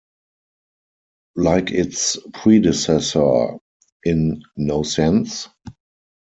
[1.35, 3.59] Like its predecessor,
[4.03, 5.47] In No Sense?